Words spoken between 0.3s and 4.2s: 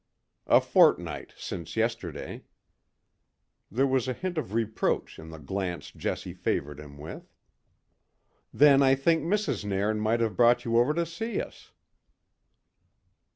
"A fortnight, since yesterday." There was a